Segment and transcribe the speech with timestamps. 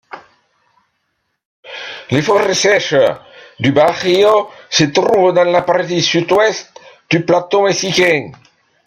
[2.09, 2.95] Les forêts sèches
[3.59, 6.71] du Bajío se trouvent dans la partie sud-ouest
[7.07, 8.31] du plateau mexicain.